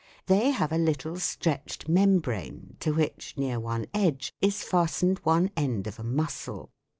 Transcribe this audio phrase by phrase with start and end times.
[0.25, 5.85] They have a little stretched membrane to which, near one edge, is fastened one end
[5.85, 6.71] of a muscle.